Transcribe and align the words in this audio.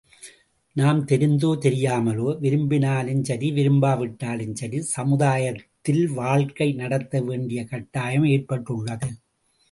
நாம் 0.75 0.99
தெரிந்தோ, 1.05 1.49
தெரியாமலோ 1.57 2.39
விரும்பினாலும் 2.39 3.23
சரி, 3.23 3.51
விரும்பாவிட்டாலும் 3.51 4.53
சரி 4.53 4.81
சமுதாயத்தில் 4.81 6.07
வாழ்க்கை 6.13 6.73
நடத்த 6.73 7.21
வேண்டிய 7.21 7.65
கட்டாயம் 7.65 8.25
ஏற்பட்டுள்ளது. 8.25 9.09